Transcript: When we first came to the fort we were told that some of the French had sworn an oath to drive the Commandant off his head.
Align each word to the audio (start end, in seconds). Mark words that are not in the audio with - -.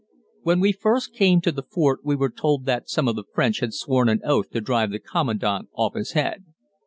When 0.41 0.59
we 0.59 0.71
first 0.71 1.13
came 1.13 1.41
to 1.41 1.51
the 1.51 1.61
fort 1.61 1.99
we 2.03 2.15
were 2.15 2.31
told 2.31 2.65
that 2.65 2.89
some 2.89 3.07
of 3.07 3.15
the 3.15 3.23
French 3.35 3.59
had 3.59 3.75
sworn 3.75 4.09
an 4.09 4.21
oath 4.25 4.49
to 4.49 4.59
drive 4.59 4.89
the 4.89 4.97
Commandant 4.97 5.69
off 5.75 5.93
his 5.93 6.13
head. 6.13 6.43